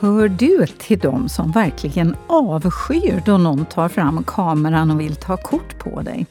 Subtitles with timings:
[0.00, 5.36] Hör du till dem som verkligen avskyr då någon tar fram kameran och vill ta
[5.36, 6.26] kort på dig?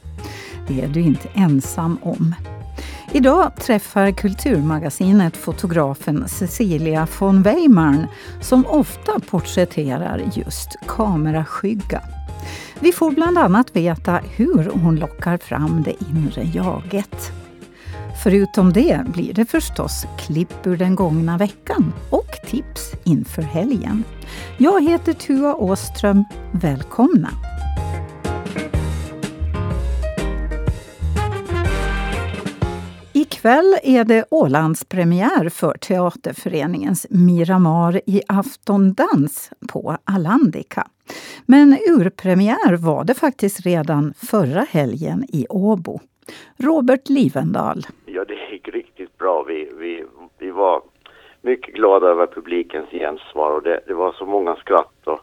[0.68, 2.34] Det är du inte ensam om.
[3.12, 8.06] Idag träffar Kulturmagasinet fotografen Cecilia von Weimarn
[8.40, 12.02] som ofta porträtterar just kameraskygga.
[12.80, 17.32] Vi får bland annat veta hur hon lockar fram det inre jaget.
[18.22, 24.04] Förutom det blir det förstås klipp ur den gångna veckan och tips inför helgen.
[24.58, 26.24] Jag heter Tua Åström.
[26.52, 27.30] Välkomna!
[33.12, 40.86] Ikväll är det Ålandspremiär för Teaterföreningens Miramar i aftondans på Alandica.
[41.46, 46.00] Men urpremiär var det faktiskt redan förra helgen i Åbo.
[46.56, 47.86] Robert Livendal.
[48.06, 49.42] Ja, det gick riktigt bra.
[49.42, 50.04] Vi, vi,
[50.38, 50.82] vi var
[51.42, 55.20] mycket glada över publikens gensvar och det, det var så många skratt och,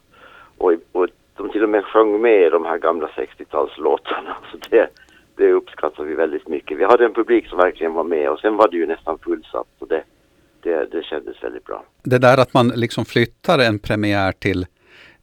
[0.57, 4.35] och, och de till och med sjöng med de här gamla 60-talslåtarna.
[4.51, 4.89] Så det,
[5.35, 6.77] det uppskattar vi väldigt mycket.
[6.77, 9.67] Vi hade en publik som verkligen var med och sen var det ju nästan fullsatt.
[9.79, 10.03] Och det,
[10.61, 11.83] det, det kändes väldigt bra.
[12.03, 14.65] Det där att man liksom flyttar en premiär till,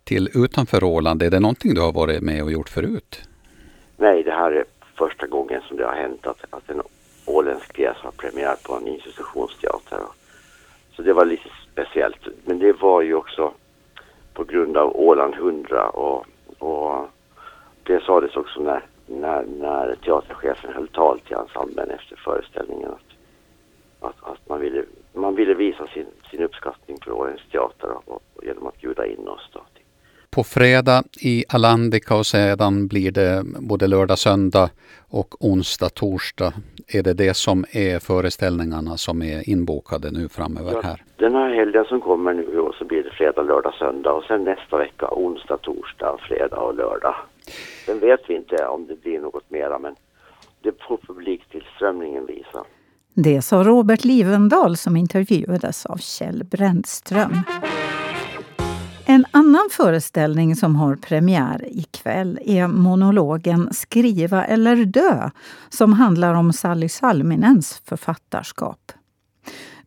[0.05, 3.29] till utanför Åland, är det någonting du har varit med och gjort förut?
[3.97, 4.65] Nej, det här är
[4.99, 6.81] första gången som det har hänt att, att en
[7.27, 9.99] åländsk pjäs har premiär på en institutionsteater.
[10.97, 12.29] Så det var lite speciellt.
[12.45, 13.53] Men det var ju också
[14.35, 16.27] på grund av Åland 100 och,
[16.59, 17.09] och
[17.83, 24.33] det sades också när när, när teaterchefen höll tal till ensemblen efter föreställningen att, att,
[24.33, 28.67] att, man, ville, man ville visa sin, sin uppskattning för Ålands teater och, och genom
[28.67, 29.51] att bjuda in oss.
[29.53, 29.61] Då.
[30.35, 34.71] På fredag i Alandica och sedan blir det både lördag, söndag
[35.09, 36.53] och onsdag, torsdag.
[36.89, 41.03] Är det det som är föreställningarna som är inbokade nu framöver här?
[41.17, 44.25] Ja, den här helgen som kommer nu och så blir det fredag, lördag, söndag och
[44.25, 47.15] sen nästa vecka onsdag, torsdag, fredag och lördag.
[47.87, 49.95] Sen vet vi inte om det blir något mera men
[50.63, 52.65] det får publiktillströmningen visa.
[53.15, 57.33] Det sa Robert Livendal som intervjuades av Kjell Brändström.
[59.13, 65.31] En annan föreställning som har premiär ikväll är monologen Skriva eller dö
[65.69, 68.93] som handlar om Sally Salminens författarskap.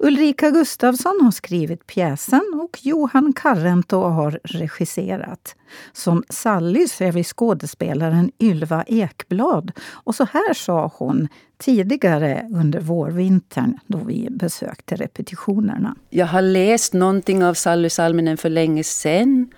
[0.06, 5.56] Ulrika Gustafsson har skrivit pjäsen och Johan Karrento har regisserat.
[5.94, 11.28] Som Sally ser vi skådespelaren Ylva Ekblad och så här sa hon
[11.58, 15.96] tidigare under vårvintern då vi besökte repetitionerna.
[16.10, 19.50] Jag har läst någonting av Sally Salminen för länge sedan.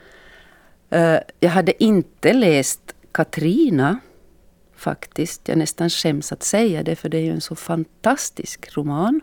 [0.89, 3.99] Eh, jag hade inte läst Katrina
[4.75, 5.47] faktiskt.
[5.47, 9.21] Jag nästan skäms att säga det för det är ju en så fantastisk roman.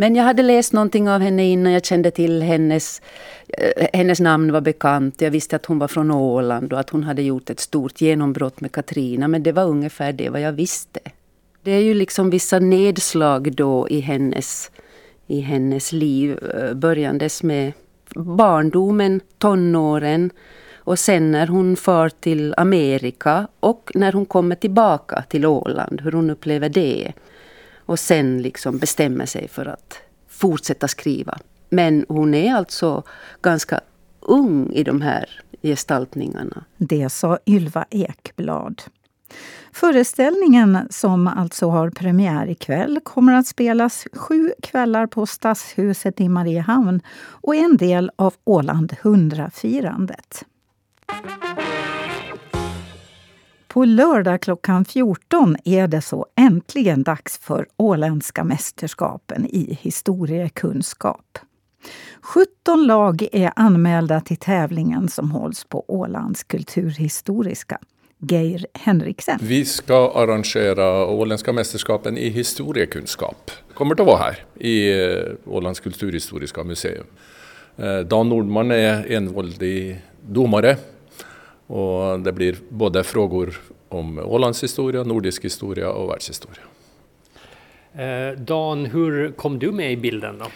[0.00, 3.02] Men jag hade läst någonting av henne innan jag kände till hennes,
[3.48, 5.20] eh, hennes namn var bekant.
[5.20, 8.60] Jag visste att hon var från Åland och att hon hade gjort ett stort genombrott
[8.60, 9.28] med Katrina.
[9.28, 11.00] Men det var ungefär det vad jag visste.
[11.62, 14.70] Det är ju liksom vissa nedslag då i hennes,
[15.26, 16.38] i hennes liv.
[16.54, 17.72] Eh, börjandes med
[18.14, 20.30] barndomen, tonåren
[20.76, 26.12] och sen när hon far till Amerika och när hon kommer tillbaka till Åland, hur
[26.12, 27.12] hon upplever det.
[27.90, 31.38] Och sen liksom bestämmer sig för att fortsätta skriva.
[31.68, 33.02] Men hon är alltså
[33.42, 33.80] ganska
[34.20, 36.64] ung i de här gestaltningarna.
[36.76, 38.82] Det sa Ylva Ekblad.
[39.72, 47.00] Föreställningen, som alltså har premiär ikväll, kommer att spelas sju kvällar på Stadshuset i Mariehamn
[47.18, 50.44] och är en del av Åland 100-firandet.
[53.72, 61.38] På lördag klockan 14 är det så äntligen dags för Åländska mästerskapen i historiekunskap.
[62.20, 67.78] 17 lag är anmälda till tävlingen som hålls på Ålands kulturhistoriska.
[68.18, 69.38] Geir Henriksen.
[69.42, 73.50] Vi ska arrangera Åländska mästerskapen i historiekunskap.
[73.74, 77.06] Kommer att vara här i eh, Ålands kulturhistoriska museum.
[77.76, 80.76] Eh, Dan Nordman är envåldig domare
[81.70, 86.62] och det blir både frågor om Ålands historia, nordisk historia och världshistoria.
[87.92, 90.46] Eh, Dan, hur kom du med i bilden då?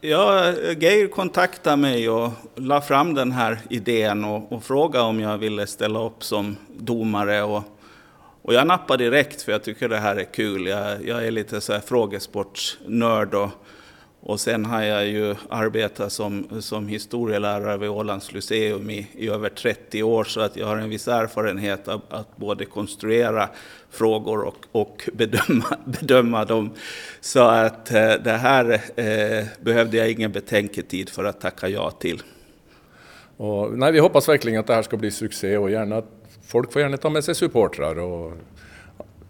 [0.00, 5.38] Ja, Geir kontaktade mig och la fram den här idén och, och frågade om jag
[5.38, 7.42] ville ställa upp som domare.
[7.42, 7.62] Och,
[8.42, 10.66] och jag nappade direkt för jag tycker det här är kul.
[10.66, 13.48] Jag, jag är lite så här frågesportsnörd och,
[14.20, 19.48] och sen har jag ju arbetat som, som historielärare vid Ålands Lyceum i, i över
[19.48, 23.48] 30 år så att jag har en viss erfarenhet av att både konstruera
[23.90, 26.70] frågor och, och bedöma, bedöma dem.
[27.20, 32.22] Så att eh, det här eh, behövde jag ingen betänketid för att tacka ja till.
[33.36, 36.02] Och, nej, vi hoppas verkligen att det här ska bli succé och gärna
[36.46, 38.32] folk får gärna ta med sig supportrar och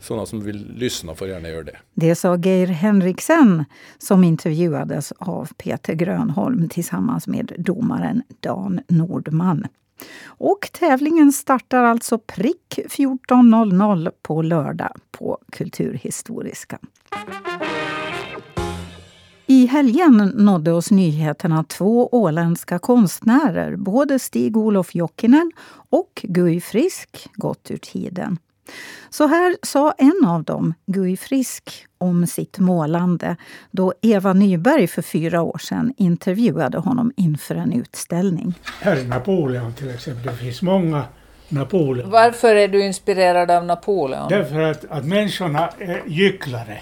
[0.01, 1.77] sådana som vill lyssna får gärna göra det.
[1.95, 3.65] Det sa Geir Henriksen
[3.99, 9.67] som intervjuades av Peter Grönholm tillsammans med domaren Dan Nordman.
[10.25, 16.79] Och tävlingen startar alltså prick 14.00 på lördag på Kulturhistoriska.
[19.51, 25.53] I helgen nådde oss nyheten att två åländska konstnärer, både Stig-Olof Jokinen
[25.91, 28.39] och Guy Frisk, gått ur tiden.
[29.11, 33.37] Så här sa en av dem, Guy Frisk, om sitt målande
[33.71, 38.55] då Eva Nyberg för fyra år sedan intervjuade honom inför en utställning.
[38.81, 40.27] Här är Napoleon till exempel.
[40.27, 41.05] Det finns många
[41.49, 42.11] Napoleon.
[42.11, 44.29] Varför är du inspirerad av Napoleon?
[44.29, 46.79] Därför att, att människorna är gycklare.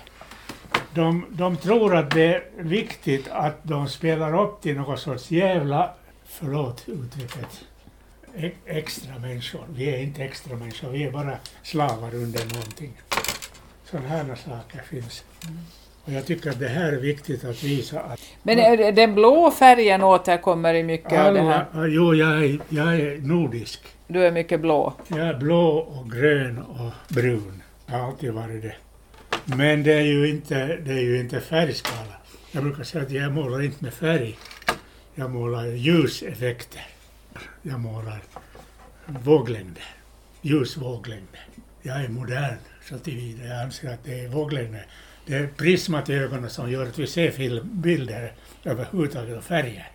[0.94, 5.91] De, de tror att det är viktigt att de spelar upp till någon sorts jävla,
[6.27, 7.65] förlåt uttrycket,
[8.67, 9.65] extra människor.
[9.75, 12.93] Vi är inte extra människor, vi är bara slavar under någonting.
[13.85, 15.25] Sådana här saker finns.
[16.05, 18.21] Och jag tycker att det här är viktigt att visa att...
[18.43, 21.87] Men den blå färgen återkommer i mycket alla, av det här?
[21.87, 23.81] Jo, jag är, jag är nordisk.
[24.09, 24.94] Du är mycket blå?
[25.09, 27.62] Jag är blå och grön och brun.
[27.87, 28.75] Jag har alltid varit det.
[29.44, 32.17] Men det är ju inte, det är ju inte färgskala.
[32.53, 34.39] Jag brukar säga att jag målar inte med färg.
[35.15, 36.95] Jag målar ljuseffekter.
[37.62, 38.23] Jag målar
[39.06, 39.85] våglängder,
[40.43, 41.47] ljusvåglängder.
[41.83, 42.56] Jag är modern
[42.88, 43.44] så tillvida.
[43.44, 44.87] Jag anser att det är våglängder.
[45.27, 48.33] Det är prismat i ögonen som gör att vi ser filmbilder
[48.65, 49.91] överhuvudtaget och färger.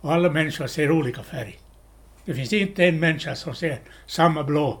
[0.00, 1.58] Och alla människor ser olika färg.
[2.24, 4.80] Det finns inte en människa som ser samma blå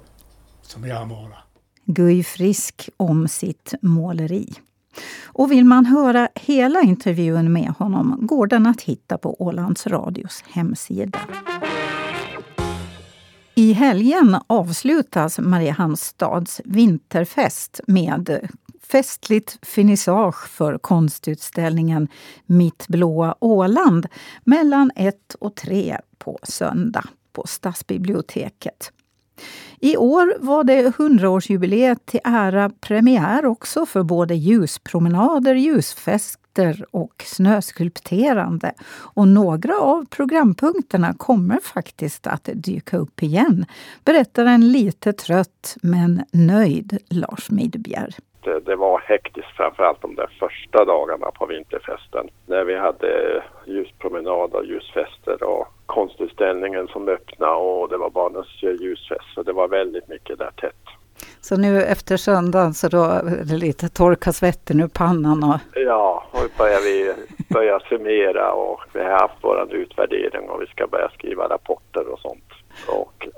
[0.62, 1.38] som jag har målat.
[1.84, 4.54] Guy Frisk om sitt måleri.
[5.24, 10.44] Och vill man höra hela intervjun med honom går den att hitta på Ålands Radios
[10.52, 11.18] hemsida.
[13.54, 18.48] I helgen avslutas Mariehamnsstads vinterfest med
[18.82, 22.08] festligt finissage för konstutställningen
[22.46, 24.06] Mitt blåa Åland
[24.44, 28.92] mellan 1 och 3 på söndag på Stadsbiblioteket.
[29.80, 37.14] I år var det 100-årsjubileet till ära premiär också för både ljuspromenader, ljusfest teater och
[37.18, 38.72] snöskulpterande.
[39.14, 43.64] Och några av programpunkterna kommer faktiskt att dyka upp igen,
[44.04, 48.08] berättar en lite trött men nöjd Lars Midbjer.
[48.44, 52.28] Det, det, var hektiskt framförallt de där första dagarna på vinterfesten.
[52.46, 59.34] När vi hade ljuspromenad och ljusfester och konstutställningen som öppnade och det var barnens ljusfest.
[59.34, 61.01] Så det var väldigt mycket där tätt.
[61.40, 65.44] Så nu efter söndagen så då är det lite torka svetten ur pannan?
[65.44, 65.60] Och...
[65.74, 67.12] Ja, och börjar vi
[67.48, 72.18] börja summera och vi har haft vår utvärdering och vi ska börja skriva rapporter och
[72.18, 72.52] sånt.
[72.88, 73.28] Och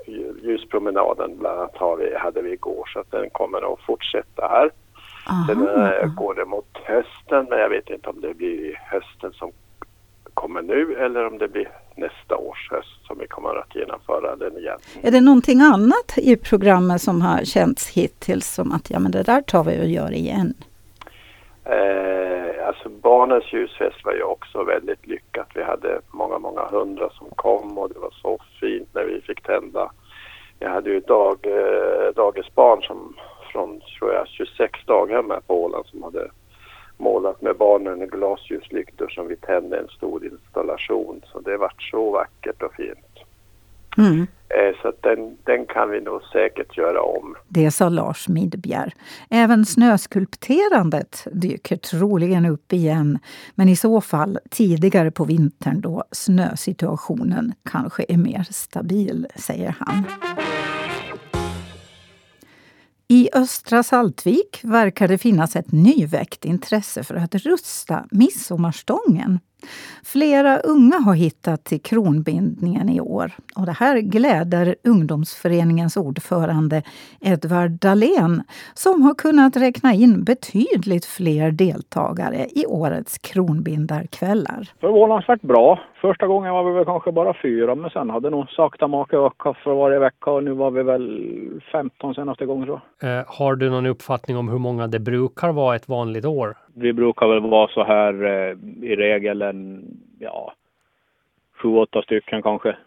[0.41, 4.71] ljuspromenaden bland annat har vi, hade vi igår så att den kommer att fortsätta här.
[5.29, 5.45] Aha.
[5.47, 9.51] Sen äh, går det mot hösten men jag vet inte om det blir hösten som
[10.35, 14.57] kommer nu eller om det blir nästa års höst som vi kommer att genomföra den
[14.57, 14.79] igen.
[15.01, 19.23] Är det någonting annat i programmet som har känts hittills som att ja men det
[19.23, 20.53] där tar vi och gör igen?
[21.65, 25.47] Eh, alltså barnens ljusfest var ju också väldigt lyckat.
[25.55, 29.41] Vi hade många, många hundra som kom och det var så fint när vi fick
[29.41, 29.91] tända.
[30.59, 33.15] Jag hade ju dag, eh, dagisbarn som
[33.51, 36.29] från tror jag 26 daghem här på Åland som hade
[36.97, 41.21] målat med barnen glasljuslyktor som vi tände en stor installation.
[41.25, 43.15] Så det vart så vackert och fint.
[43.97, 44.27] Mm.
[44.49, 47.35] Eh, så den, den kan vi nog säkert göra om.
[47.47, 48.93] Det sa Lars Midbjer.
[49.29, 53.19] Även snöskulpterandet dyker troligen upp igen.
[53.55, 60.03] Men i så fall tidigare på vintern då snösituationen kanske är mer stabil, säger han.
[63.07, 69.39] I östra Saltvik verkar det finnas ett nyväckt intresse för att rusta midsommarstången.
[70.03, 73.31] Flera unga har hittat till kronbindningen i år.
[73.55, 76.83] Och det här gläder ungdomsföreningens ordförande
[77.21, 78.43] Edvard Dahlén
[78.73, 84.69] som har kunnat räkna in betydligt fler deltagare i årets kronbindarkvällar.
[84.81, 85.79] Förvånansvärt bra.
[86.01, 89.57] Första gången var vi väl kanske bara fyra men sen hade nog sakta make ökat
[89.57, 92.69] för varje vecka och nu var vi väl 15 senaste gången.
[92.69, 92.79] Eh,
[93.27, 96.55] har du någon uppfattning om hur många det brukar vara ett vanligt år?
[96.77, 99.85] Vi brukar väl vara så här eh, i regel en,
[100.19, 100.53] ja,
[101.53, 102.77] sju, åtta stycken kanske.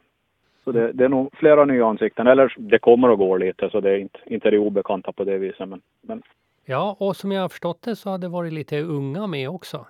[0.65, 3.81] Så det, det, är nog flera nya ansikten, eller det kommer att gå lite så
[3.81, 5.69] det är inte, inte det obekanta på det viset.
[5.69, 6.23] Men, men...
[6.65, 9.87] Ja, och som jag har förstått det så har det varit lite unga med också.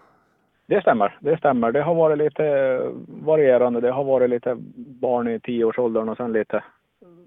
[0.67, 1.73] Det stämmer, det stämmer.
[1.73, 3.81] Det har varit lite varierande.
[3.81, 6.65] Det har varit lite barn i tioårsåldern och sen lite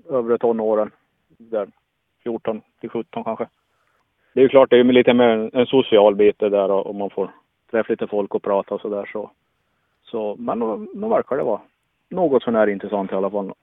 [0.10, 0.92] övre tonåren.
[1.38, 1.68] Där
[2.24, 3.48] 14 till 17 kanske.
[4.34, 7.10] Det är ju klart, det är lite mer en social bit det där och man
[7.10, 7.32] får
[7.72, 9.32] träffa lite folk och prata och sådär så.
[10.04, 10.36] så.
[10.40, 10.60] Men
[10.94, 11.62] nu verkar det vara
[12.10, 13.54] något sånär intressant i alla fall.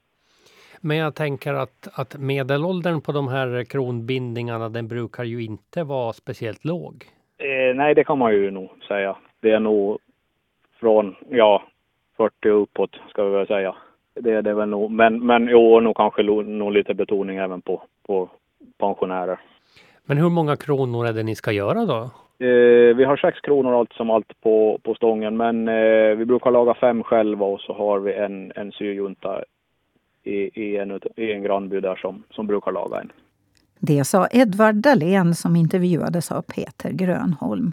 [0.80, 6.12] Men jag tänker att, att medelåldern på de här kronbindningarna den brukar ju inte vara
[6.12, 7.04] speciellt låg.
[7.38, 9.16] Eh, nej, det kan man ju nog säga.
[9.40, 9.98] Det är nog
[10.80, 11.62] från, ja,
[12.16, 13.74] 40 uppåt ska vi väl säga.
[14.14, 14.90] Det är det väl nog.
[14.90, 18.28] Men, men jo, nog kanske nog lite betoning även på, på
[18.78, 19.40] pensionärer.
[20.08, 22.10] Men hur många kronor är det ni ska göra då?
[22.46, 26.50] Eh, vi har sex kronor allt som allt på, på stången, men eh, vi brukar
[26.50, 29.42] laga fem själva och så har vi en, en syjunta
[30.24, 33.12] i, i, en, i en grannby där som, som brukar laga en.
[33.80, 37.72] Det sa Edvard Dahlén som intervjuades av Peter Grönholm.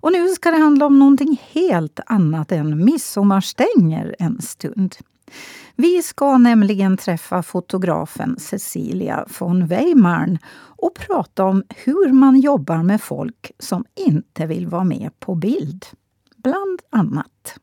[0.00, 4.94] Och nu ska det handla om någonting helt annat än midsommarstänger en stund.
[5.80, 13.02] Vi ska nämligen träffa fotografen Cecilia von Weimarn och prata om hur man jobbar med
[13.02, 15.84] folk som inte vill vara med på bild.
[16.36, 17.54] Bland annat.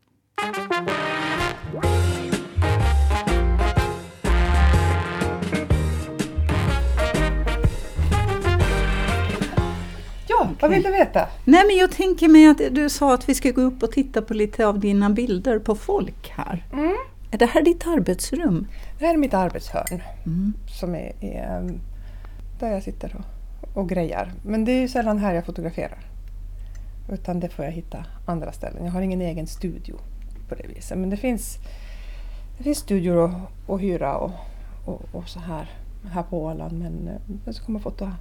[10.28, 11.28] Ja, vad vill du veta?
[11.46, 14.22] Nej, men jag tänker mig att du sa att vi ska gå upp och titta
[14.22, 16.66] på lite av dina bilder på folk här.
[16.74, 16.96] Mm.
[17.36, 18.68] Är det här ditt arbetsrum?
[19.00, 20.02] Det här är mitt arbetshörn.
[20.26, 20.54] Mm.
[20.68, 21.80] Som är, är, um,
[22.60, 24.34] där jag sitter och, och grejar.
[24.44, 26.00] Men det är ju sällan här jag fotograferar.
[27.10, 28.86] Utan det får jag hitta andra ställen.
[28.86, 29.96] Jag har ingen egen studio
[30.50, 30.98] på det viset.
[30.98, 31.58] Men det finns,
[32.58, 34.32] det finns studior att, hyra och,
[34.86, 35.70] och, och, så här,
[36.12, 36.80] här på Åland.
[36.80, 38.14] Men, eh, men så man fota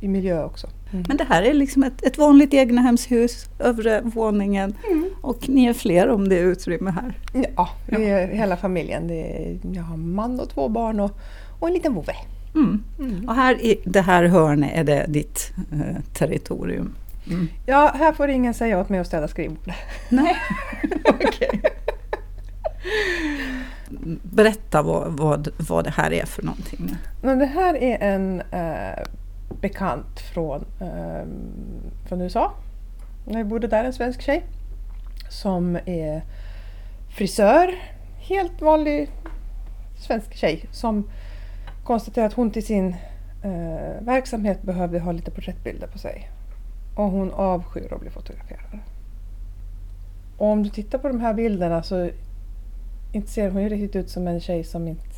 [0.00, 0.66] i miljö också.
[0.92, 1.04] Mm.
[1.08, 5.10] Men det här är liksom ett, ett vanligt egnahemshus, övre våningen mm.
[5.22, 7.18] och ni är fler om det är utrymme här?
[7.56, 9.08] Ja, vi är hela familjen.
[9.08, 11.18] Det är, jag har man och två barn och,
[11.60, 12.14] och en liten vovve.
[12.54, 12.82] Mm.
[12.98, 13.28] mm.
[13.28, 16.94] Och här i det här hörnet är det ditt eh, territorium?
[17.26, 17.48] Mm.
[17.66, 19.74] Ja, här får ingen säga åt mig att städa skrivbordet.
[20.08, 20.36] Nej,
[21.04, 21.60] okej.
[24.22, 26.96] Berätta vad, vad, vad det här är för någonting.
[27.22, 29.02] Men det här är en eh,
[29.68, 31.26] bekant från, eh,
[32.08, 32.52] från USA.
[33.24, 34.44] När jag bodde där, en svensk tjej.
[35.28, 36.22] Som är
[37.16, 37.74] frisör.
[38.18, 39.10] Helt vanlig
[39.98, 41.10] svensk tjej som
[41.84, 42.96] konstaterade att hon till sin
[43.44, 46.30] eh, verksamhet behövde ha lite porträttbilder på sig.
[46.96, 48.78] Och hon avskyr att bli fotograferad.
[50.38, 52.10] Och om du tittar på de här bilderna så
[53.12, 55.15] inte ser hon ju riktigt ut som en tjej som inte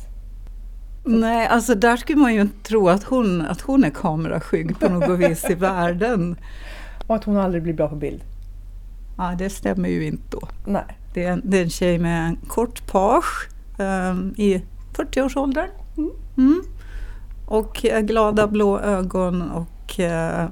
[1.09, 4.89] Nej, alltså där skulle man ju inte tro att hon, att hon är kameraskygg på
[4.89, 6.35] något vis i världen.
[7.07, 8.21] Och att hon aldrig blir bra på bild.
[9.17, 10.47] Ja, det stämmer ju inte då.
[10.65, 10.97] Nej.
[11.13, 14.61] Det är en, det är en tjej med en kort page um, i
[14.93, 15.69] 40-årsåldern.
[15.97, 16.11] Mm.
[16.37, 16.63] Mm.
[17.45, 20.49] Och glada blå ögon och uh,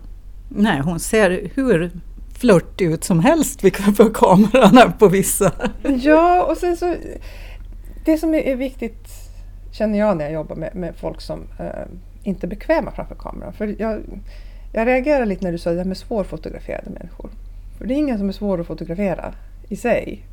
[0.49, 1.91] nej, hon ser hur
[2.39, 5.51] flörtig ut som helst för kameran på vissa.
[5.83, 6.95] Ja, och sen så
[8.05, 9.26] det som är viktigt
[9.77, 11.85] känner jag när jag jobbar med, med folk som eh,
[12.23, 13.53] inte är bekväma framför kameran.
[13.53, 14.01] För jag,
[14.73, 17.29] jag reagerar lite när du sa det där med svårfotograferade människor.
[17.77, 19.33] För det är ingen som är svår att fotografera
[19.69, 20.25] i sig.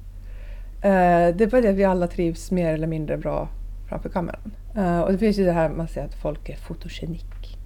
[0.82, 3.48] Eh, det är bara det att vi alla trivs mer eller mindre bra
[3.88, 4.52] framför kameran.
[4.76, 7.58] Eh, och det finns ju det här man säger att folk är fotogenik.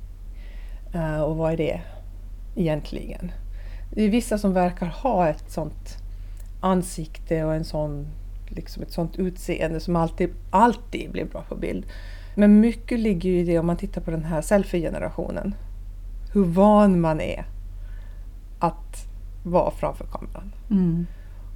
[0.95, 1.81] Eh, och vad är det
[2.57, 3.33] egentligen?
[3.95, 5.97] Det är vissa som verkar ha ett sånt
[6.61, 8.07] ansikte och en sån
[8.59, 11.87] liksom ett sånt utseende som alltid, alltid blir bra på bild.
[12.35, 15.55] Men mycket ligger ju i det om man tittar på den här selfie-generationen.
[16.33, 17.45] Hur van man är
[18.59, 19.07] att
[19.45, 20.53] vara framför kameran.
[20.71, 21.07] Mm.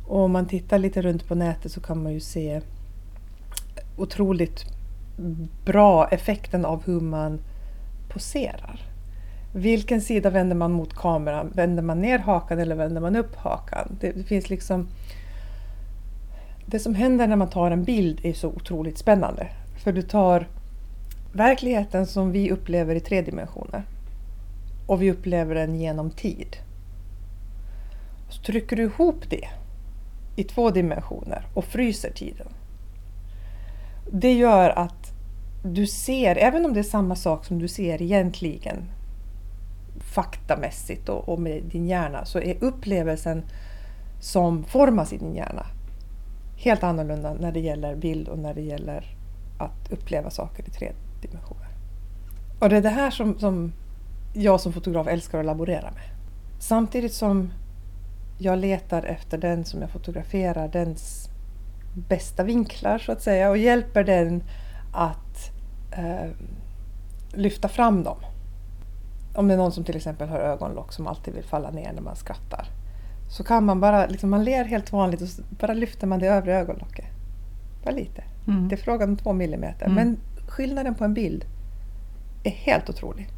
[0.06, 2.60] Och om man tittar lite runt på nätet så kan man ju se
[3.96, 4.64] otroligt
[5.64, 7.40] bra effekten av hur man
[8.08, 8.80] poserar.
[9.54, 11.52] Vilken sida vänder man mot kameran?
[11.54, 13.96] Vänder man ner hakan eller vänder man upp hakan?
[14.00, 14.88] Det, det finns liksom
[16.72, 19.46] det som händer när man tar en bild är så otroligt spännande.
[19.84, 20.48] För du tar
[21.32, 23.82] verkligheten som vi upplever i tre dimensioner
[24.86, 26.56] och vi upplever den genom tid.
[28.28, 29.48] Så trycker du ihop det
[30.36, 32.48] i två dimensioner och fryser tiden.
[34.12, 35.12] Det gör att
[35.64, 38.90] du ser, även om det är samma sak som du ser egentligen
[40.14, 43.42] faktamässigt och, och med din hjärna så är upplevelsen
[44.20, 45.66] som formas i din hjärna
[46.62, 49.16] helt annorlunda när det gäller bild och när det gäller
[49.58, 50.92] att uppleva saker i tre
[51.22, 51.68] dimensioner.
[52.60, 53.72] Och det är det här som, som
[54.34, 56.10] jag som fotograf älskar att laborera med.
[56.58, 57.52] Samtidigt som
[58.38, 61.28] jag letar efter den som jag fotograferar, dens
[61.94, 64.42] bästa vinklar så att säga och hjälper den
[64.92, 65.50] att
[65.92, 66.30] eh,
[67.32, 68.16] lyfta fram dem.
[69.34, 72.02] Om det är någon som till exempel har ögonlock som alltid vill falla ner när
[72.02, 72.66] man skrattar.
[73.32, 75.28] Så kan man bara, liksom, man ler helt vanligt och
[75.60, 77.04] bara lyfter man det övre ögonlocket.
[77.84, 78.24] Bara lite.
[78.46, 78.68] Mm.
[78.68, 79.86] Det är frågan om två millimeter.
[79.86, 79.94] Mm.
[79.94, 80.16] Men
[80.48, 81.44] skillnaden på en bild
[82.44, 83.28] är helt otrolig.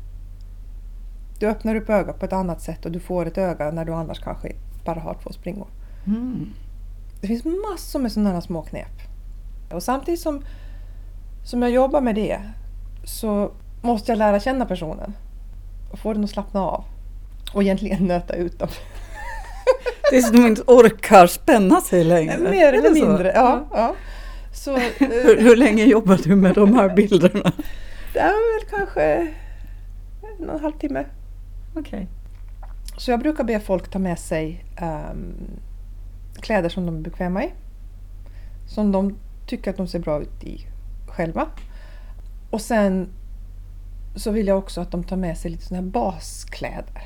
[1.38, 3.94] Du öppnar upp ögat på ett annat sätt och du får ett öga när du
[3.94, 4.52] annars kanske
[4.84, 5.68] bara har två springor.
[6.06, 6.52] Mm.
[7.20, 9.00] Det finns massor med sådana små knep.
[9.72, 10.42] Och samtidigt som,
[11.44, 12.40] som jag jobbar med det
[13.04, 15.12] så måste jag lära känna personen
[15.92, 16.84] och få den att slappna av
[17.54, 18.68] och egentligen nöta ut dem.
[20.23, 22.38] Som de inte orkar spänna sig längre.
[22.38, 23.68] Mer eller mindre, ja.
[23.73, 23.94] ja.
[24.52, 27.52] Så, hur, hur, länge jobbar du med de här bilderna?
[28.12, 29.02] Det är väl kanske
[30.40, 31.04] en och en halv timme.
[31.75, 31.80] Okej.
[31.80, 32.06] Okay.
[32.97, 35.35] Så jag brukar be folk ta med sig um,
[36.40, 37.52] kläder som de är bekväma i.
[38.66, 40.66] Som de tycker att de ser bra ut i
[41.06, 41.47] själva.
[42.50, 43.09] Och sen
[44.16, 47.02] så vill jag också att de tar med sig lite sådana här baskläder.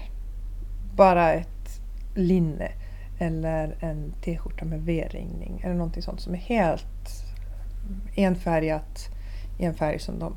[0.97, 1.81] Bara ett
[2.15, 2.73] linne
[3.19, 7.25] eller en t-skjorta med V-ringning eller någonting sånt som är helt
[8.15, 9.09] enfärgat
[9.59, 10.35] i en färg som de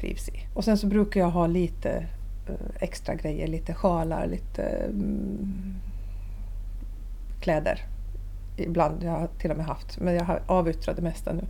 [0.00, 0.46] trivs i.
[0.54, 2.06] Och sen så brukar jag ha lite
[2.48, 5.74] eh, extra grejer, lite sjalar, lite mm,
[7.40, 7.80] kläder.
[8.56, 11.44] Ibland, jag har till och med haft, men jag har avyttrat det mesta nu.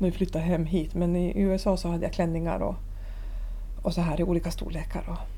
[0.00, 2.74] Nu flyttar hem hit, men i USA så hade jag klänningar och,
[3.82, 5.04] och så här i olika storlekar.
[5.08, 5.37] Och,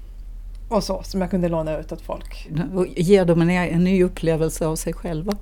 [0.71, 2.49] och så, som jag kunde låna ut åt folk.
[2.75, 5.33] Och ger dem en, en ny upplevelse av sig själva?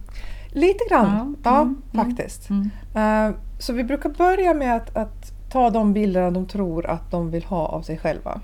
[0.48, 2.50] Lite grann, ja, ja mm, mm, faktiskt.
[2.50, 2.70] Mm.
[2.96, 7.30] Uh, så vi brukar börja med att, att ta de bilderna de tror att de
[7.30, 8.40] vill ha av sig själva.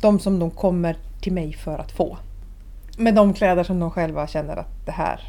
[0.00, 2.18] De som de kommer till mig för att få.
[2.98, 5.20] Med de kläder som de själva känner att det här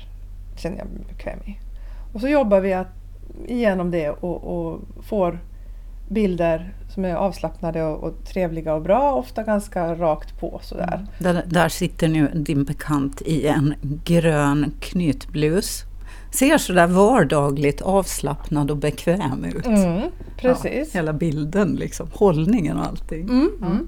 [0.58, 1.60] känner jag mig bekväm i.
[2.14, 2.84] Och så jobbar vi
[3.48, 5.40] igenom det och, och får
[6.08, 10.94] bilder som är avslappnade och, och, trevliga och bra, ofta ganska rakt på sådär.
[10.94, 11.08] Mm.
[11.20, 15.86] Där, där sitter nu din bekant i en grön knytblus
[16.36, 19.66] ser sådär vardagligt avslappnad och bekväm ut.
[19.66, 20.02] Mm,
[20.38, 20.94] precis.
[20.94, 23.22] Ja, hela bilden, liksom, hållningen och allting.
[23.22, 23.88] Mm, mm.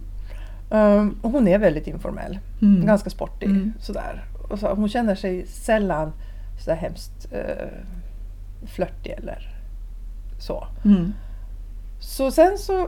[0.70, 2.86] Um, och hon är väldigt informell, mm.
[2.86, 3.50] ganska sportig.
[3.50, 3.74] Mm.
[3.80, 4.26] Sådär.
[4.50, 6.12] Och så, hon känner sig sällan
[6.66, 7.68] så hemskt uh,
[8.66, 9.50] flörtig eller
[10.40, 10.68] så.
[11.98, 12.04] Mm.
[12.04, 12.88] Så sen så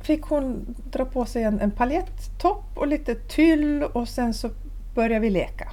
[0.00, 4.50] fick hon dra på sig en, en paljettopp och lite tyll och sen så
[4.94, 5.68] började vi leka.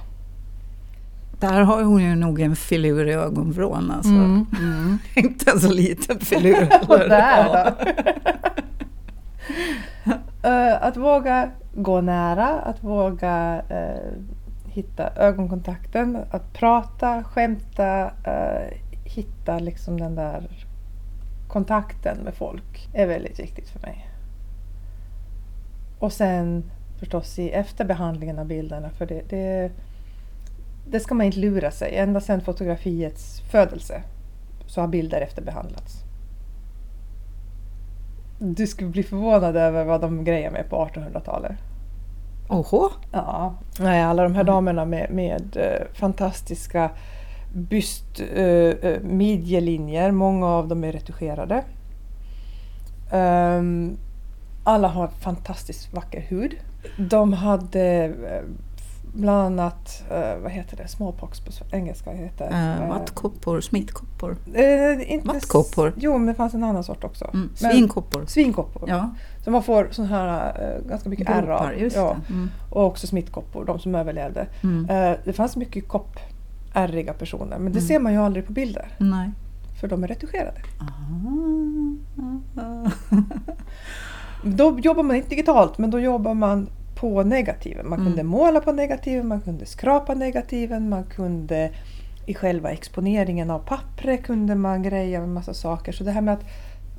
[1.40, 4.12] Där har hon ju nog en filur i ögonvrån alltså.
[4.12, 4.46] Mm.
[4.60, 4.98] Mm.
[5.14, 6.68] Inte en så liten filur.
[6.88, 7.70] Och där då?
[10.48, 14.22] uh, att våga gå nära, att våga uh,
[14.64, 20.48] hitta ögonkontakten, att prata, skämta, uh, hitta liksom den där
[21.54, 24.08] kontakten med folk är väldigt viktigt för mig.
[25.98, 29.70] Och sen förstås i efterbehandlingen av bilderna, för det, det
[30.90, 31.96] det ska man inte lura sig.
[31.96, 34.02] Ända sedan fotografiets födelse
[34.66, 36.04] så har bilder efterbehandlats.
[38.38, 41.56] Du skulle bli förvånad över vad de grejer med på 1800-talet.
[42.48, 42.90] Oho!
[43.12, 46.90] Ja, Nej, alla de här damerna med, med uh, fantastiska
[47.54, 51.64] byst, uh, uh, midjelinjer, många av dem är retuscherade.
[53.12, 53.96] Um,
[54.64, 56.56] alla har fantastiskt vacker hud.
[56.96, 58.14] De hade
[59.14, 62.10] bland annat, uh, vad heter det, smallpox på engelska?
[62.10, 64.30] Heter, uh, vattkoppor, smittkoppor?
[64.30, 65.92] Uh, inte Vattkoppor?
[65.96, 67.30] Jo, men det fanns en annan sort också.
[67.34, 67.50] Mm.
[67.54, 68.24] Svinkoppor?
[68.26, 68.88] svinkoppor.
[68.88, 69.10] Ja.
[69.44, 71.72] Så man får sån här uh, ganska mycket ärr av.
[71.94, 72.16] Ja.
[72.30, 72.50] Mm.
[72.70, 74.46] Och också smittkoppor, de som överlevde.
[74.62, 75.16] Mm.
[75.24, 75.88] Det fanns mycket
[76.74, 77.88] koppärriga personer, men det mm.
[77.88, 78.88] ser man ju aldrig på bilder.
[78.98, 79.30] Nej.
[79.80, 80.60] För de är retuscherade.
[84.56, 87.88] då jobbar man inte digitalt, men då jobbar man på negativen.
[87.88, 88.26] Man kunde mm.
[88.26, 91.70] måla på negativen, man kunde skrapa negativen, man kunde
[92.26, 95.92] i själva exponeringen av pappret kunde man greja med massa saker.
[95.92, 96.44] Så det här med att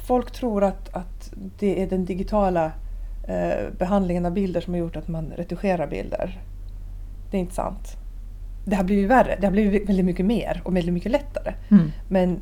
[0.08, 2.72] folk tror att, att det är den digitala
[3.28, 6.42] eh, behandlingen av bilder som har gjort att man retuscherar bilder.
[7.32, 8.05] Det är inte sant.
[8.65, 11.54] Det har blivit värre, det har blivit väldigt mycket mer och väldigt mycket lättare.
[11.71, 11.91] Mm.
[12.10, 12.39] Men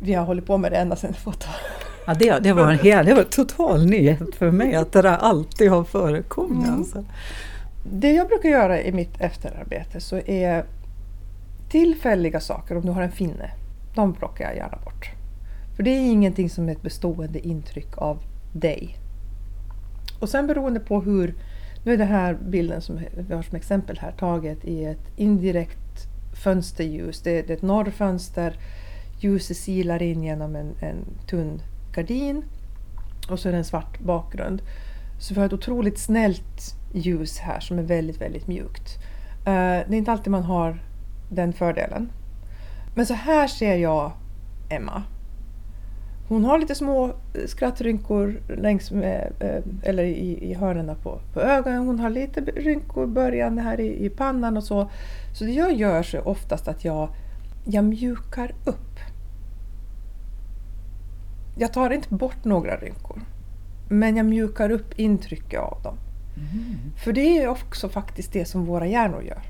[0.00, 1.46] vi har hållit på med det ända sedan foto,
[2.06, 5.02] Ja, det, det, var en hel, det var en total nyhet för mig att det
[5.02, 6.68] där alltid har förekommit.
[6.68, 6.78] Mm.
[6.78, 7.04] Alltså.
[7.92, 10.64] Det jag brukar göra i mitt efterarbete så är
[11.68, 13.50] tillfälliga saker, om du har en finne,
[13.94, 15.10] de plockar jag gärna bort.
[15.76, 18.18] För det är ingenting som är ett bestående intryck av
[18.52, 18.96] dig.
[20.20, 21.34] Och sen beroende på hur,
[21.84, 26.08] nu är det här bilden som vi har som exempel här taget i ett indirekt
[26.44, 27.22] fönsterljus.
[27.22, 28.56] Det är, det är ett norrfönster,
[29.20, 31.62] ljuset silar in genom en, en tunn
[31.94, 32.44] gardin
[33.30, 34.62] och så är det en svart bakgrund.
[35.20, 38.96] Så vi har ett otroligt snällt ljus här som är väldigt, väldigt mjukt.
[39.46, 40.82] Eh, det är inte alltid man har
[41.30, 42.10] den fördelen.
[42.94, 44.12] Men så här ser jag
[44.68, 45.02] Emma.
[46.28, 47.12] Hon har lite små
[47.46, 51.86] skrattrynkor längs med, eh, eller i, i hörnen på, på ögonen.
[51.86, 54.90] Hon har lite rynkor börjande här i, i pannan och så.
[55.38, 57.08] Så det jag gör så oftast att jag,
[57.64, 58.98] jag mjukar upp.
[61.58, 63.20] Jag tar inte bort några rynkor.
[63.88, 65.96] Men jag mjukar upp intrycket av dem.
[66.36, 66.76] Mm.
[67.04, 69.42] För det är också faktiskt det som våra hjärnor gör.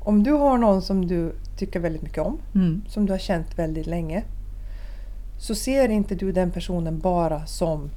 [0.00, 2.82] Om du har någon som du tycker väldigt mycket om, Mm.
[2.88, 4.22] som du har känt väldigt länge,
[5.38, 7.90] så ser inte du den personen bara som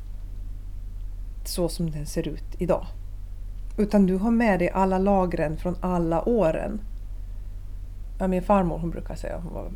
[1.45, 2.85] så som den ser ut idag.
[3.77, 6.81] Utan du har med dig alla lagren från alla åren.
[8.19, 9.71] Ja, min farmor hon brukar säga, hon var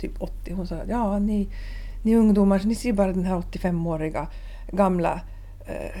[0.00, 1.48] typ 80, hon sa ja ni,
[2.02, 4.26] ni ungdomar, ni ser bara den här 85-åriga
[4.72, 5.20] gamla
[5.66, 6.00] eh,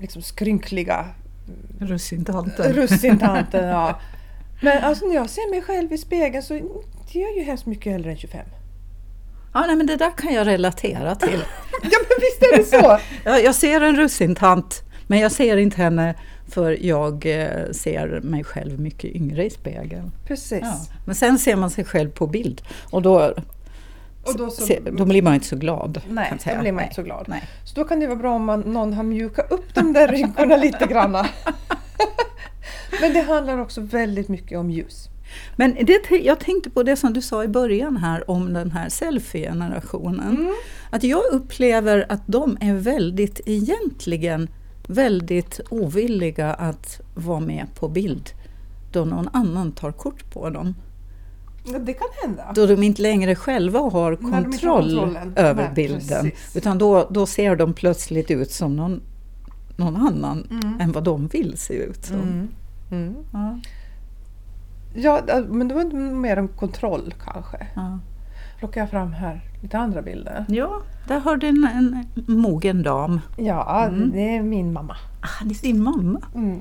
[0.00, 1.06] liksom skrynkliga
[1.78, 2.72] Russintanten.
[2.72, 3.68] russintanten.
[3.68, 4.00] ja.
[4.62, 6.62] Men alltså när jag ser mig själv i spegeln så är
[7.12, 8.46] jag ju hemskt mycket äldre än 25.
[9.52, 11.44] Ja, nej, men det där kan jag relatera till.
[11.82, 12.98] ja, men visst är det så!
[13.30, 16.14] jag, jag ser en russintant, men jag ser inte henne
[16.48, 20.12] för jag eh, ser mig själv mycket yngre i spegeln.
[20.26, 20.60] Precis.
[20.62, 20.80] Ja.
[21.06, 23.34] Men sen ser man sig själv på bild och då,
[24.22, 26.00] Och då, så, se, då blir man inte så glad.
[26.08, 26.84] nej, då blir man Nej.
[26.84, 27.24] inte så glad.
[27.28, 27.42] Nej.
[27.64, 30.56] Så då kan det vara bra om man, någon har mjukat upp de där rynkorna
[30.56, 31.28] lite granna.
[33.00, 35.09] Men det handlar också väldigt mycket om ljus.
[35.56, 38.88] Men det, jag tänkte på det som du sa i början här om den här
[38.88, 40.36] selfie-generationen.
[40.36, 40.52] Mm.
[40.90, 44.48] Att jag upplever att de är väldigt, egentligen
[44.86, 48.30] väldigt ovilliga att vara med på bild
[48.92, 50.74] då någon annan tar kort på dem.
[51.80, 52.52] Det kan hända.
[52.54, 56.22] Då de inte längre själva har kontroll över Nej, bilden.
[56.30, 56.56] precis.
[56.56, 59.00] Utan då, då ser de plötsligt ut som någon,
[59.76, 60.80] någon annan Mm.
[60.80, 62.16] än vad de vill se ut som.
[62.16, 62.48] Mm.
[62.90, 63.14] Mm.
[63.32, 63.58] Ja,
[64.94, 67.66] Ja, men det var mer om kontroll kanske.
[67.74, 67.98] ja.
[68.58, 70.44] Plockar jag fram här lite andra bilder.
[70.48, 72.06] ja, där har du en, en
[72.40, 73.20] mogen dam.
[73.36, 74.10] Ja, Mm.
[74.12, 74.96] det är min mamma.
[75.20, 76.20] Ah, det är din mamma.
[76.34, 76.60] Mm.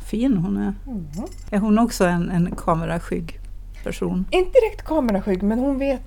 [0.00, 0.74] Fin hon är.
[0.86, 1.06] Mm.
[1.50, 3.38] Är hon också en, en kameraskygg
[3.84, 4.24] person?
[4.30, 6.02] Inte direkt kameraskygg, men hon vet...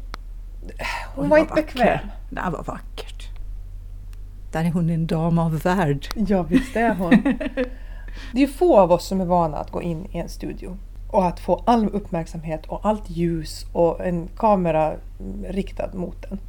[1.16, 2.00] Hon Oj, var inte bekväm.
[2.30, 3.30] Det var vackert.
[4.52, 6.08] Där är hon en dam av värld.
[6.16, 7.12] Ja, visst är hon.
[8.34, 10.78] Det är få av oss som är vana att gå in i en studio
[11.14, 14.96] och att få all uppmärksamhet och allt ljus och en kamera
[15.44, 16.40] riktad mot den.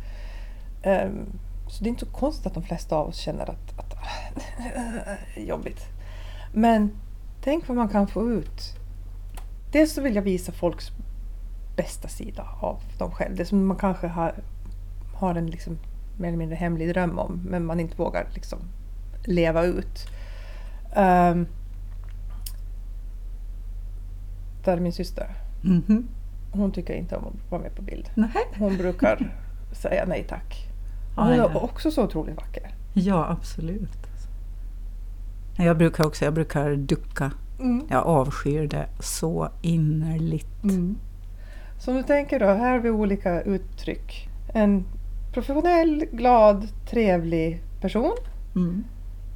[0.82, 1.26] Ehm,
[1.68, 3.94] så det är inte så konstigt att de flesta av oss känner att, att
[5.36, 5.80] jobbigt.
[6.52, 6.90] Men
[7.42, 8.74] tänk vad man kan få ut.
[9.72, 10.90] Dels så vill jag visa folks
[11.76, 13.36] bästa sida av dem själv.
[13.36, 14.34] Det som man kanske har,
[15.14, 15.78] har en liksom
[16.18, 18.58] mer eller mindre hemlig dröm om men man inte vågar liksom
[19.24, 20.06] leva ut.
[20.96, 21.46] Um,
[24.64, 25.26] där är min syster.
[25.62, 26.08] Mhm.
[26.52, 28.10] Hon tycker inte om att vara med på bild.
[28.14, 28.30] Nej.
[28.58, 29.32] Hon brukar
[29.72, 30.68] säga nej tack.
[31.16, 31.50] Hon ja.
[31.50, 32.74] är också så otroligt vacker.
[32.94, 34.06] Ja, absolut.
[35.56, 37.30] Jag brukar också jag brukar ducka.
[37.60, 37.86] Mm.
[37.90, 40.64] Jag avskyr det så innerligt.
[41.78, 44.28] Så om du tänker då, här har vi olika uttryck.
[44.54, 44.84] En
[45.32, 48.16] professionell, glad, trevlig person.
[48.56, 48.84] Mm.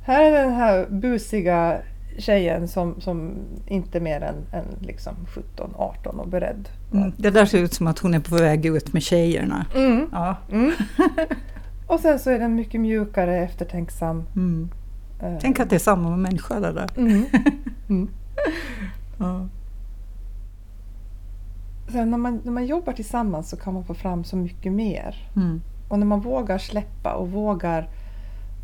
[0.03, 1.79] Här är den här busiga
[2.19, 3.35] tjejen som, som
[3.67, 5.15] inte mer än, än liksom
[5.57, 6.69] 17-18 och beredd.
[6.93, 7.13] Mm.
[7.17, 9.67] Det där ser ut som att hon är på väg ut med tjejerna.
[9.75, 10.07] Mm.
[10.13, 10.37] Ja.
[10.53, 10.73] Mm.
[11.87, 14.25] och sen så är den mycket mjukare, eftertänksam.
[14.37, 14.69] Mm.
[15.23, 16.89] eh, Tänk att det är samma människa det där.
[16.97, 17.25] Mm.
[17.89, 18.09] Mm.
[19.19, 19.49] Ja.
[21.93, 25.31] Sen när man, när man jobbar tillsammans så kan man få fram så mycket mer.
[25.89, 27.89] Och när man vågar släppa och vågar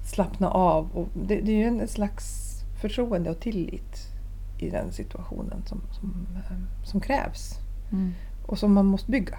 [0.05, 0.90] slappna av.
[0.95, 2.43] Och det, det är ju en slags
[2.88, 4.09] förtroende och tillit
[4.59, 7.55] i den situationen som, som, eh, som krävs.
[7.92, 8.12] Mm.
[8.47, 9.38] Och som man måste bygga.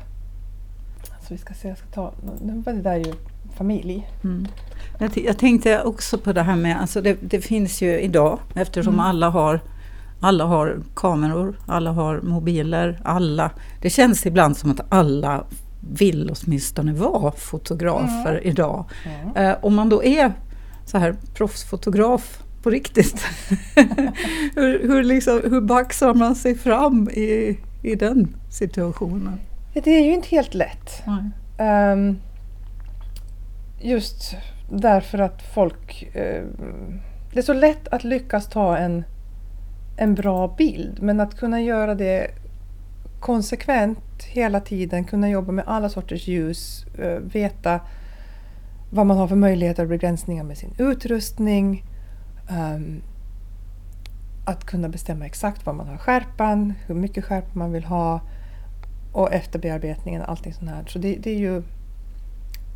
[1.21, 3.13] Så vi ska se, jag ska ta, nu var det där ju
[3.57, 4.07] familj.
[4.23, 4.47] Mm.
[4.99, 8.93] Jag, jag tänkte också på det här med, alltså det, det finns ju idag eftersom
[8.93, 9.05] Mm.
[9.05, 9.59] alla har
[10.19, 13.51] alla har kameror, alla har mobiler, alla.
[13.81, 15.43] Det känns ibland som att alla
[15.79, 18.43] vill åtminstone vara fotografer Mm.
[18.43, 18.85] idag.
[19.05, 19.35] Mm.
[19.35, 20.33] Eh, om man då är
[20.85, 23.21] så här proffsfotograf på riktigt,
[24.55, 29.39] hur, hur, liksom, hur baxar man sig fram i, i den situationen?
[29.73, 31.03] Ja, Det är ju inte helt lätt.
[31.57, 32.17] Ehm,
[33.81, 34.35] just
[34.71, 36.09] därför att folk...
[36.13, 36.99] ehm,
[37.33, 39.03] det är så lätt att lyckas ta en,
[39.97, 42.27] en bra bild men att kunna göra det
[43.19, 47.79] konsekvent hela tiden, kunna jobba med alla sorters ljus, eh, veta
[48.89, 51.83] vad man har för möjligheter och begränsningar med sin utrustning.
[52.49, 53.01] Ehm,
[54.45, 58.21] att kunna bestämma exakt vad man har skärpan, hur mycket skärpa man vill ha
[59.11, 60.85] och efterbearbetningen och allting sånt här.
[60.87, 61.63] Så det, det är ju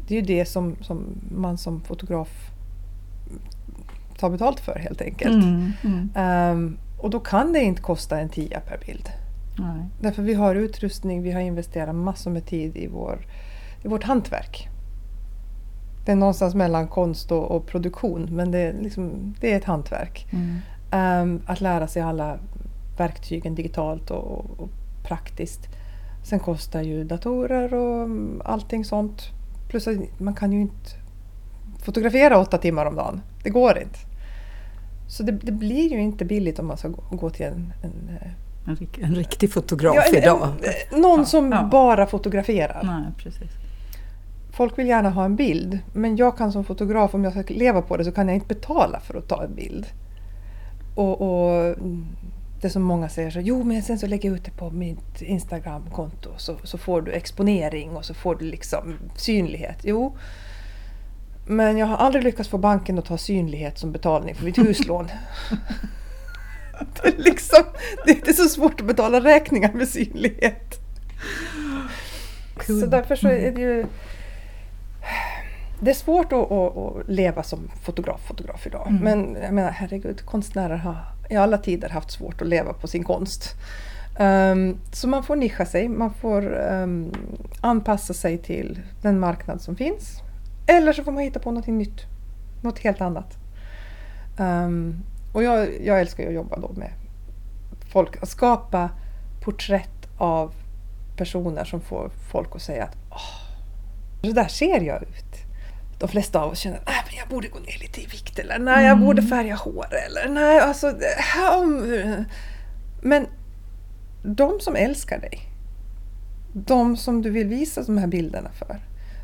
[0.08, 2.52] det, är ju det som, som man som fotograf
[4.18, 5.44] tar betalt för helt enkelt.
[5.44, 6.10] Mm, mm.
[6.16, 9.10] Ehm, och då kan det inte kosta en tia per bild.
[9.58, 9.86] Nej.
[10.02, 13.26] Därför vi har utrustning, vi har investerat massor med tid i, vår,
[13.84, 14.70] i vårt hantverk.
[16.06, 19.64] Det är någonstans mellan konst och, och produktion men det är, liksom, det är ett
[19.66, 20.28] hantverk.
[20.32, 20.58] Mm.
[20.92, 22.38] Ehm, att lära sig alla
[22.98, 24.70] verktygen digitalt och, och,
[25.04, 25.62] praktiskt.
[26.24, 28.10] Sen kostar ju datorer och
[28.46, 29.22] allting sånt.
[29.70, 30.90] Plus att man kan ju inte
[31.84, 33.22] fotografera åtta timmar om dagen.
[33.44, 34.00] Det går inte.
[35.08, 38.18] Så det, det blir ju inte billigt om man ska gå, gå till en, en,
[38.22, 38.32] eh,
[38.68, 40.48] En, en riktig fotograf Ja, en- idag.
[41.02, 41.64] någon som ja.
[41.72, 42.82] bara fotograferar.
[42.84, 43.52] Nej, precis.
[44.60, 47.82] Folk vill gärna ha en bild men jag kan som fotograf, om jag ska leva
[47.82, 49.86] på det, så kan jag inte betala för att ta en bild.
[50.96, 51.76] Och, och
[52.62, 55.22] det som många säger så jo men sen så lägger jag ut det på mitt
[55.22, 59.78] Instagramkonto så, så får du exponering och så får du liksom synlighet.
[59.84, 60.18] Jo,
[61.48, 65.08] men jag har aldrig lyckats få banken att ta synlighet som betalning för mitt huslån.
[67.04, 67.64] det, är liksom,
[68.06, 70.80] det är så svårt att betala räkningar med synlighet.
[72.68, 73.86] Så därför så är det ju...
[75.80, 78.88] Det är svårt att, att, att leva som fotograf, fotograf idag.
[78.88, 79.04] Mm.
[79.04, 80.98] Men jag menar herregud, konstnärer har
[81.30, 83.56] i alla tider haft svårt att leva på sin konst.
[84.20, 87.12] Ehm, så man får nischa sig, man får ehm,
[87.62, 90.22] anpassa sig till den marknad som finns.
[90.68, 92.02] Eller så får man hitta på något nytt,
[92.62, 93.38] något helt annat.
[94.40, 96.92] Ehm, och jag, jag älskar att jobba då med
[97.92, 98.90] folk, att skapa
[99.42, 100.54] porträtt av
[101.18, 103.50] personer som får folk att säga att Åh,
[104.24, 105.49] så där ser jag ut.
[106.00, 108.86] De flesta av oss känner att jag borde gå ner lite i vikt eller nej,
[108.86, 109.06] jag Mm.
[109.06, 110.94] borde färga hår eller nej, alltså...
[113.02, 113.28] Men
[114.24, 115.40] de som älskar dig,
[116.54, 118.78] de som du vill visa de här bilderna för,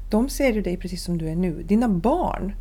[0.10, 1.64] de ser ju dig precis som du är nu.
[1.64, 2.56] Dina barn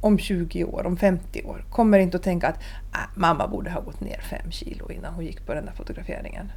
[0.00, 2.58] om 20 år, om 50 år, kommer inte att tänka att
[2.92, 6.52] ah, mamma borde ha gått ner fem kilo innan hon gick på den där fotograferingen.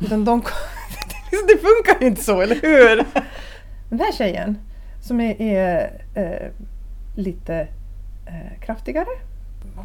[0.00, 0.40] Utan de,
[1.30, 2.96] det funkar ju inte så, eller hur?
[3.90, 4.58] Den här tjejen
[5.06, 6.48] som är, är eh,
[7.14, 7.68] lite
[8.26, 9.06] eh, kraftigare.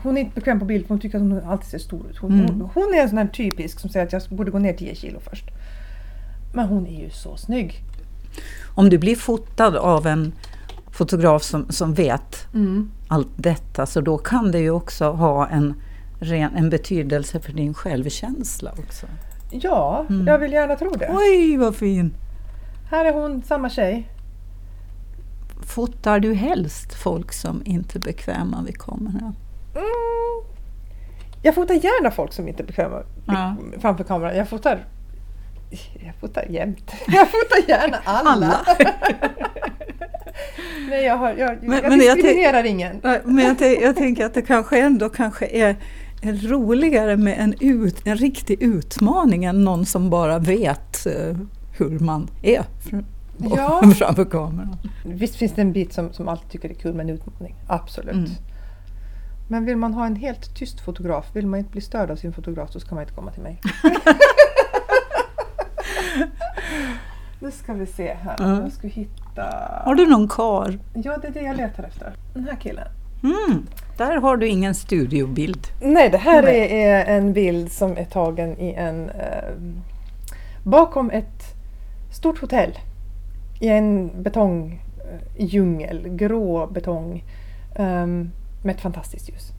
[0.03, 2.17] Hon är inte bekväm på bild för hon tycker att hon alltid ser stor ut.
[2.17, 2.45] Hon, Mm.
[2.45, 4.95] hon, hon är en sån här typisk som säger att jag borde gå ner 10
[4.95, 5.45] kilo först.
[6.53, 7.79] Men hon är ju så snygg.
[8.75, 10.33] Om du blir fotad av en
[10.91, 12.91] fotograf som, som vet Mm.
[13.07, 15.73] allt detta så då kan det ju också ha en,
[16.19, 19.05] ren, en betydelse för din självkänsla också.
[19.51, 20.27] Ja, Mm.
[20.27, 21.09] jag vill gärna tro det.
[21.13, 22.13] Oj, vad fin!
[22.89, 24.07] Här är hon, samma tjej.
[25.65, 29.35] Fotar du helst folk som inte är bekväma vid kameran?
[29.75, 29.85] Mm.
[31.43, 33.55] Jag fotar gärna folk som inte är bekväma Ja.
[33.79, 34.37] framför kameran.
[34.37, 34.85] Jag fotar,
[36.05, 36.91] jag fotar jämt.
[37.07, 38.29] Jag fotar gärna alla.
[38.29, 38.59] Alla.
[40.89, 43.01] Nej, jag, har, jag, Men- jag men jag diskriminerar ingen.
[43.23, 45.75] Men jag, jag tänker att det kanske ändå kanske är
[46.23, 51.37] roligare med en, ut, en riktig utmaning än någon som bara vet eh,
[51.77, 52.63] hur man är
[53.49, 53.81] Ja.
[53.95, 54.77] framför kameran.
[55.05, 57.55] Visst finns det en bit som, som alltid tycker är kul med en utmaning.
[57.67, 58.15] Absolut.
[58.15, 58.29] Mm.
[59.49, 62.33] Men vill man ha en helt tyst fotograf, vill man inte bli störd av sin
[62.33, 63.61] fotograf så ska man inte komma till mig.
[67.39, 68.35] nu ska vi se här.
[68.39, 68.61] Ja.
[68.61, 69.43] Jag ska hitta...
[69.85, 70.79] Har du någon kar?
[70.93, 72.13] Ja, det är det jag letar efter.
[72.33, 72.87] Den här killen.
[73.23, 75.67] Mm, där har du ingen studiobild.
[75.81, 76.83] Nej, det här Nej.
[76.83, 79.09] är, är en bild som är tagen i en...
[79.09, 79.53] Eh,
[80.63, 81.43] bakom ett
[82.11, 82.79] stort hotell.
[83.61, 87.23] I en betongdjungel, eh, grå betong.
[87.75, 88.31] um,
[88.63, 89.51] med ett fantastiskt ljus.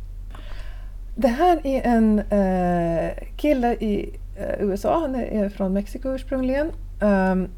[1.17, 6.71] Det här är en uh, kille i uh, USA, han är, från Mexiko ursprungligen.
[7.01, 7.49] Um,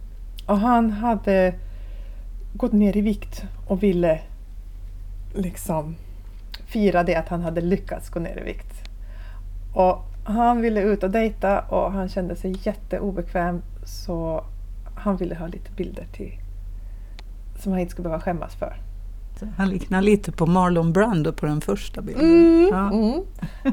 [0.46, 1.54] och han hade
[2.52, 4.20] gått ner i vikt och ville
[5.34, 5.96] liksom
[6.66, 8.74] fira det att han hade lyckats gå ner i vikt.
[9.74, 14.44] Och han ville ut och dejta och han kände sig jätteobekväm så
[14.94, 16.40] han ville ha lite bilder till
[17.58, 18.76] som han inte skulle behöva skämmas för.
[19.56, 22.24] Han liknar lite på Marlon Brando på den första bilden.
[22.24, 22.92] Mm, Ja.
[22.92, 23.22] mm.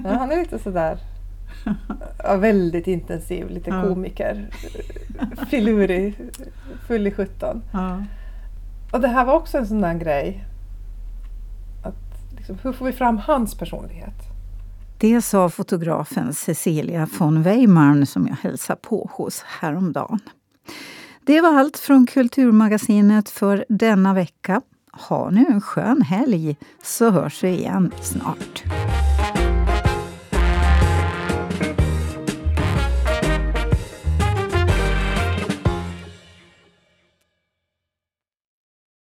[0.04, 1.00] Ja, han är lite sådär
[2.24, 4.50] ja, väldigt intensiv, lite komiker.
[5.50, 6.16] Filurig,
[6.88, 7.62] full i sjutton.
[8.92, 10.46] Och det här var också en sån där grej.
[11.84, 14.16] Att liksom, hur får vi fram hans personlighet?
[14.98, 20.20] Det sa fotografen Cecilia von Weimarn som jag hälsade på hos häromdagen.
[21.26, 24.62] Det var allt från Kulturmagasinet för denna vecka.
[24.92, 28.64] Ha nu en skön helg så hörs vi igen snart.